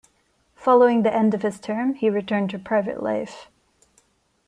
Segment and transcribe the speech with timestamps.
[0.55, 3.51] Following the end of his term he returned to private life.